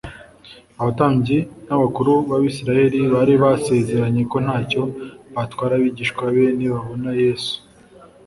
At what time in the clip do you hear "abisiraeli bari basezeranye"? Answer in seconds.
2.37-4.21